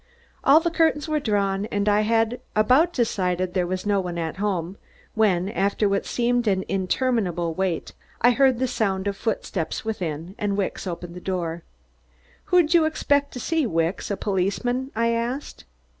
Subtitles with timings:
[0.43, 4.37] All the curtains were drawn and I had about decided there was no one at
[4.37, 4.77] home,
[5.13, 10.57] when, after what seemed an interminable wait, I heard the sound of footsteps within, and
[10.57, 11.61] Wicks opened the door.
[12.45, 15.65] "Who'd you expect to see, Wicks, a policeman?" I asked.